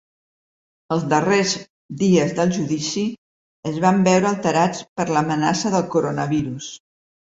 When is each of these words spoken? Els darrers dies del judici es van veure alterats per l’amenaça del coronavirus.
Els 0.95 1.03
darrers 1.09 1.51
dies 1.99 2.33
del 2.39 2.53
judici 2.57 3.03
es 3.73 3.77
van 3.85 4.01
veure 4.11 4.31
alterats 4.33 4.83
per 5.01 5.07
l’amenaça 5.15 5.73
del 5.77 5.87
coronavirus. 5.99 6.73